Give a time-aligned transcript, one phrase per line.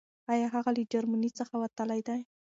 [0.33, 2.21] آيا هغه له جرمني څخه وتلی دی؟